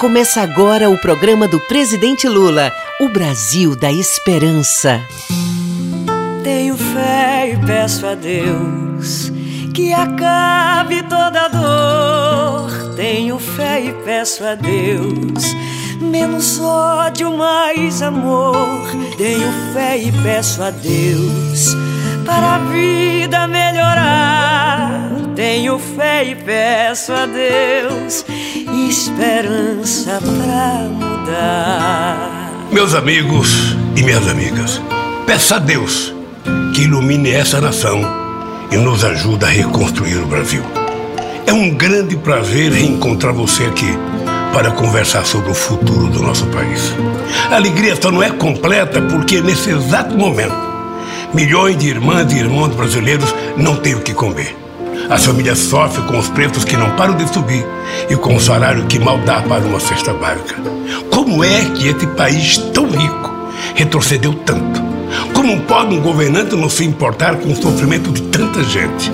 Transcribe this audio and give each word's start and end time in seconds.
Começa 0.00 0.40
agora 0.40 0.88
o 0.88 0.96
programa 0.96 1.46
do 1.46 1.60
presidente 1.60 2.26
Lula, 2.26 2.72
o 2.98 3.10
Brasil 3.10 3.76
da 3.76 3.92
Esperança. 3.92 4.98
Tenho 6.42 6.74
fé 6.74 7.52
e 7.52 7.66
peço 7.66 8.06
a 8.06 8.14
Deus 8.14 9.30
que 9.74 9.92
acabe 9.92 11.02
toda 11.02 11.48
dor. 11.48 12.94
Tenho 12.96 13.38
fé 13.38 13.84
e 13.84 13.92
peço 13.92 14.42
a 14.42 14.54
Deus 14.54 15.44
menos 16.00 16.58
ódio, 16.58 17.36
mais 17.36 18.00
amor. 18.00 18.88
Tenho 19.18 19.52
fé 19.74 19.98
e 19.98 20.10
peço 20.22 20.62
a 20.62 20.70
Deus 20.70 21.76
para 22.24 22.54
a 22.54 22.58
vida 22.70 23.46
melhorar. 23.46 24.39
Tenho 25.70 25.78
fé 25.78 26.24
e 26.24 26.34
peço 26.34 27.12
a 27.12 27.26
Deus 27.26 28.24
esperança 28.88 30.18
pra 30.20 30.88
mudar. 30.90 32.66
Meus 32.72 32.92
amigos 32.92 33.76
e 33.94 34.02
minhas 34.02 34.26
amigas, 34.26 34.82
peça 35.26 35.56
a 35.56 35.58
Deus 35.60 36.12
que 36.74 36.82
ilumine 36.82 37.30
essa 37.30 37.60
nação 37.60 38.02
e 38.72 38.76
nos 38.78 39.04
ajude 39.04 39.44
a 39.44 39.48
reconstruir 39.48 40.16
o 40.16 40.26
Brasil. 40.26 40.64
É 41.46 41.52
um 41.52 41.70
grande 41.70 42.16
prazer 42.16 42.72
reencontrar 42.72 43.32
você 43.32 43.62
aqui 43.66 43.96
para 44.52 44.72
conversar 44.72 45.24
sobre 45.24 45.52
o 45.52 45.54
futuro 45.54 46.08
do 46.08 46.20
nosso 46.20 46.46
país. 46.46 46.92
A 47.48 47.54
alegria 47.54 47.94
só 47.94 48.10
não 48.10 48.24
é 48.24 48.30
completa 48.30 49.00
porque, 49.02 49.40
nesse 49.40 49.70
exato 49.70 50.18
momento, 50.18 50.56
milhões 51.32 51.78
de 51.78 51.86
irmãs 51.86 52.32
e 52.32 52.38
irmãos 52.38 52.74
brasileiros 52.74 53.32
não 53.56 53.76
têm 53.76 53.94
o 53.94 54.00
que 54.00 54.12
comer. 54.12 54.56
As 55.10 55.26
famílias 55.26 55.58
sofrem 55.58 56.06
com 56.06 56.18
os 56.18 56.28
preços 56.28 56.64
que 56.64 56.76
não 56.76 56.94
param 56.96 57.16
de 57.16 57.28
subir 57.28 57.66
e 58.08 58.14
com 58.14 58.36
o 58.36 58.40
salário 58.40 58.86
que 58.86 58.98
mal 58.98 59.18
dá 59.18 59.42
para 59.42 59.64
uma 59.64 59.80
cesta 59.80 60.12
básica. 60.12 60.54
Como 61.10 61.42
é 61.42 61.64
que 61.74 61.88
esse 61.88 62.06
país 62.08 62.56
tão 62.72 62.88
rico 62.88 63.30
retrocedeu 63.74 64.32
tanto? 64.46 64.80
Como 65.34 65.60
pode 65.62 65.94
um 65.96 66.00
governante 66.00 66.54
não 66.54 66.68
se 66.70 66.84
importar 66.84 67.36
com 67.36 67.52
o 67.52 67.56
sofrimento 67.56 68.12
de 68.12 68.22
tanta 68.22 68.62
gente? 68.62 69.10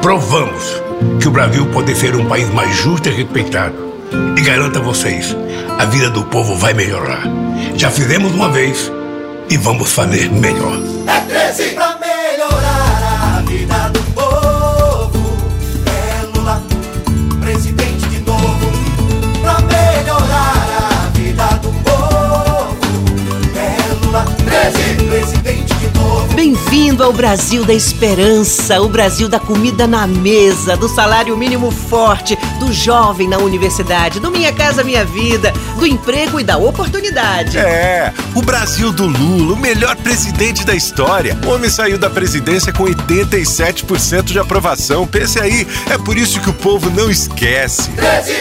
Provamos 0.00 0.82
que 1.20 1.28
o 1.28 1.30
Brasil 1.30 1.66
pode 1.66 1.94
ser 1.94 2.16
um 2.16 2.24
país 2.24 2.48
mais 2.54 2.74
justo 2.74 3.08
e 3.08 3.12
respeitado 3.12 3.74
e 4.36 4.40
garanto 4.40 4.78
a 4.78 4.82
vocês, 4.82 5.36
a 5.78 5.84
vida 5.84 6.08
do 6.10 6.24
povo 6.24 6.54
vai 6.56 6.72
melhorar. 6.72 7.22
Já 7.74 7.90
fizemos 7.90 8.32
uma 8.32 8.48
vez 8.48 8.90
e 9.50 9.56
vamos 9.56 9.92
fazer 9.92 10.30
melhor. 10.30 10.78
É 11.06 11.20
13 11.20 11.85
Bem-vindo 26.56 27.04
ao 27.04 27.12
Brasil 27.12 27.66
da 27.66 27.74
Esperança, 27.74 28.80
o 28.80 28.88
Brasil 28.88 29.28
da 29.28 29.38
comida 29.38 29.86
na 29.86 30.06
mesa, 30.06 30.74
do 30.74 30.88
salário 30.88 31.36
mínimo 31.36 31.70
forte, 31.70 32.36
do 32.58 32.72
jovem 32.72 33.28
na 33.28 33.36
universidade, 33.36 34.18
do 34.20 34.30
Minha 34.30 34.52
Casa 34.52 34.82
Minha 34.82 35.04
Vida, 35.04 35.52
do 35.78 35.86
emprego 35.86 36.40
e 36.40 36.44
da 36.44 36.56
oportunidade. 36.56 37.58
É, 37.58 38.12
o 38.34 38.40
Brasil 38.40 38.90
do 38.90 39.06
Lula, 39.06 39.52
o 39.52 39.56
melhor 39.56 39.96
presidente 39.96 40.64
da 40.64 40.74
história. 40.74 41.36
O 41.46 41.50
homem 41.50 41.68
saiu 41.68 41.98
da 41.98 42.08
presidência 42.08 42.72
com 42.72 42.84
87% 42.84 44.24
de 44.24 44.38
aprovação. 44.38 45.06
Pense 45.06 45.38
aí, 45.38 45.66
é 45.90 45.98
por 45.98 46.16
isso 46.16 46.40
que 46.40 46.48
o 46.48 46.54
povo 46.54 46.88
não 46.88 47.10
esquece. 47.10 47.90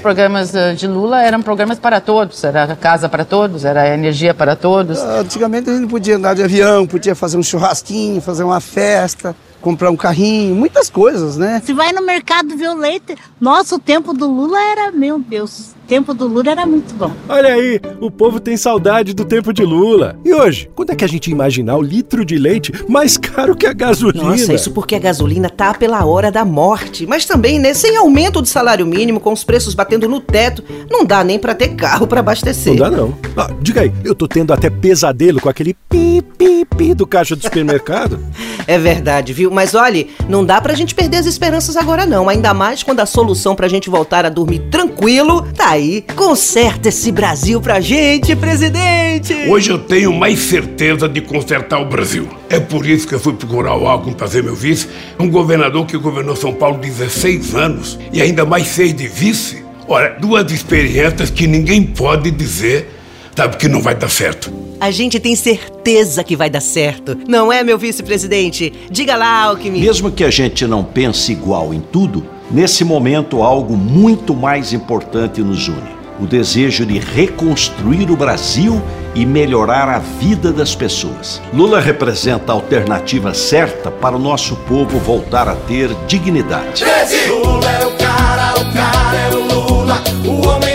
programas 0.00 0.54
eh, 0.54 0.74
de 0.74 0.86
Lula 0.86 1.22
eram 1.22 1.42
programas 1.42 1.78
para 1.78 2.00
todos, 2.00 2.42
era 2.44 2.76
casa 2.76 3.08
para 3.08 3.24
todos, 3.24 3.64
era 3.64 3.92
energia 3.92 4.32
para 4.32 4.54
todos. 4.54 5.00
Antigamente 5.00 5.70
a 5.70 5.74
gente 5.74 5.88
podia 5.88 6.16
andar 6.16 6.34
de 6.34 6.42
avião, 6.42 6.86
podia 6.86 7.14
fazer 7.14 7.36
um 7.36 7.42
churrasquinho, 7.42 7.95
fazer 8.20 8.44
uma 8.44 8.60
festa, 8.60 9.34
comprar 9.60 9.90
um 9.90 9.96
carrinho, 9.96 10.54
muitas 10.54 10.88
coisas, 10.88 11.36
né? 11.36 11.60
Se 11.64 11.72
vai 11.72 11.92
no 11.92 12.04
mercado 12.04 12.56
ver 12.56 12.68
o 12.68 12.74
leite, 12.74 13.16
nossa, 13.40 13.74
o 13.74 13.78
tempo 13.78 14.12
do 14.12 14.26
Lula 14.30 14.60
era, 14.60 14.92
meu 14.92 15.18
Deus, 15.18 15.74
tempo 15.86 16.12
do 16.12 16.26
Lula 16.26 16.50
era 16.50 16.66
muito 16.66 16.94
bom. 16.94 17.12
Olha 17.28 17.54
aí, 17.54 17.80
o 18.00 18.10
povo 18.10 18.40
tem 18.40 18.56
saudade 18.56 19.14
do 19.14 19.24
tempo 19.24 19.52
de 19.52 19.62
Lula. 19.62 20.18
E 20.24 20.32
hoje, 20.34 20.68
quando 20.74 20.90
é 20.90 20.96
que 20.96 21.04
a 21.04 21.08
gente 21.08 21.28
ia 21.28 21.32
imaginar 21.32 21.76
o 21.76 21.82
litro 21.82 22.24
de 22.24 22.36
leite 22.36 22.72
mais 22.88 23.16
caro 23.16 23.56
que 23.56 23.66
a 23.66 23.72
gasolina? 23.72 24.24
Nossa, 24.24 24.52
isso 24.52 24.70
porque 24.72 24.94
a 24.94 24.98
gasolina 24.98 25.48
tá 25.48 25.72
pela 25.72 26.04
hora 26.04 26.30
da 26.30 26.44
morte. 26.44 27.06
Mas 27.06 27.24
também, 27.24 27.58
né, 27.58 27.72
sem 27.72 27.96
aumento 27.96 28.42
do 28.42 28.48
salário 28.48 28.86
mínimo, 28.86 29.20
com 29.20 29.32
os 29.32 29.44
preços 29.44 29.74
batendo 29.74 30.08
no 30.08 30.20
teto, 30.20 30.62
não 30.90 31.04
dá 31.04 31.22
nem 31.22 31.38
pra 31.38 31.54
ter 31.54 31.68
carro 31.68 32.06
pra 32.06 32.20
abastecer. 32.20 32.74
Não 32.74 32.90
dá 32.90 32.90
não. 32.90 33.14
Ah, 33.36 33.50
diga 33.60 33.82
aí, 33.82 33.92
eu 34.04 34.14
tô 34.14 34.26
tendo 34.26 34.52
até 34.52 34.68
pesadelo 34.68 35.40
com 35.40 35.48
aquele 35.48 35.74
pi, 35.88 36.22
pi, 36.36 36.64
pi 36.76 36.94
do 36.94 37.06
caixa 37.06 37.36
do 37.36 37.42
supermercado. 37.42 38.18
É 38.68 38.78
verdade, 38.78 39.32
viu? 39.32 39.48
Mas 39.48 39.76
olhe, 39.76 40.10
não 40.28 40.44
dá 40.44 40.60
pra 40.60 40.74
gente 40.74 40.92
perder 40.92 41.18
as 41.18 41.26
esperanças 41.26 41.76
agora 41.76 42.04
não, 42.04 42.28
ainda 42.28 42.52
mais 42.52 42.82
quando 42.82 42.98
a 42.98 43.06
solução 43.06 43.54
pra 43.54 43.68
gente 43.68 43.88
voltar 43.88 44.26
a 44.26 44.28
dormir 44.28 44.58
tranquilo 44.70 45.46
tá 45.56 45.75
aí. 45.76 46.04
Conserta 46.14 46.88
esse 46.88 47.12
Brasil 47.12 47.60
pra 47.60 47.80
gente, 47.80 48.34
presidente! 48.34 49.34
Hoje 49.48 49.70
eu 49.70 49.78
tenho 49.78 50.12
mais 50.12 50.38
certeza 50.38 51.08
de 51.08 51.20
consertar 51.20 51.80
o 51.80 51.86
Brasil. 51.86 52.28
É 52.48 52.58
por 52.58 52.86
isso 52.86 53.06
que 53.06 53.14
eu 53.14 53.20
fui 53.20 53.34
procurar 53.34 53.76
o 53.76 53.86
Alckmin 53.86 54.14
para 54.14 54.26
ser 54.26 54.42
meu 54.42 54.54
vice, 54.54 54.88
um 55.18 55.30
governador 55.30 55.86
que 55.86 55.96
governou 55.96 56.34
São 56.34 56.52
Paulo 56.52 56.78
16 56.78 57.54
anos 57.54 57.98
e 58.12 58.20
ainda 58.20 58.44
mais 58.44 58.68
seis 58.68 58.94
de 58.94 59.06
vice. 59.06 59.64
Olha, 59.88 60.16
duas 60.18 60.50
experiências 60.50 61.30
que 61.30 61.46
ninguém 61.46 61.82
pode 61.82 62.30
dizer, 62.30 62.95
sabe, 63.36 63.56
que 63.58 63.68
não 63.68 63.82
vai 63.82 63.94
dar 63.94 64.08
certo. 64.08 64.50
A 64.80 64.90
gente 64.90 65.20
tem 65.20 65.36
certeza 65.36 66.24
que 66.24 66.36
vai 66.36 66.50
dar 66.50 66.60
certo, 66.60 67.16
não 67.28 67.52
é, 67.52 67.62
meu 67.62 67.78
vice-presidente? 67.78 68.72
Diga 68.90 69.16
lá, 69.16 69.44
Alckmin. 69.44 69.80
Mesmo 69.80 70.10
que 70.10 70.24
a 70.24 70.30
gente 70.30 70.66
não 70.66 70.82
pense 70.82 71.32
igual 71.32 71.72
em 71.72 71.80
tudo, 71.80 72.26
nesse 72.50 72.84
momento 72.84 73.42
algo 73.42 73.76
muito 73.76 74.34
mais 74.34 74.72
importante 74.72 75.40
nos 75.40 75.68
une: 75.68 75.96
o 76.20 76.26
desejo 76.26 76.84
de 76.84 76.98
reconstruir 76.98 78.10
o 78.10 78.16
Brasil 78.16 78.82
e 79.14 79.24
melhorar 79.24 79.88
a 79.88 79.98
vida 79.98 80.52
das 80.52 80.74
pessoas. 80.74 81.40
Lula 81.54 81.80
representa 81.80 82.52
a 82.52 82.54
alternativa 82.54 83.32
certa 83.32 83.90
para 83.90 84.14
o 84.14 84.18
nosso 84.18 84.56
povo 84.68 84.98
voltar 84.98 85.48
a 85.48 85.54
ter 85.54 85.88
dignidade. 86.06 86.84
13, 86.84 87.28
Lula 87.28 87.70
é 87.70 87.86
o 87.86 87.96
cara, 87.96 88.60
o 88.60 88.72
cara 88.74 89.18
é 89.18 89.34
o 89.34 89.40
Lula, 89.40 90.04
o 90.26 90.48
homem 90.48 90.65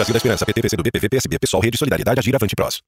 Brasil. 0.00 0.12
Da 0.12 0.16
Esperança, 0.18 0.46
PT, 0.46 0.62
PCdoB, 0.62 0.90
PV, 0.90 1.08
PSB, 1.08 1.38
PSOL, 1.38 1.60
Rede 1.60 1.78
Solidariedade, 1.78 2.20
Agir, 2.20 2.34
Avante, 2.34 2.56
Prós. 2.56 2.80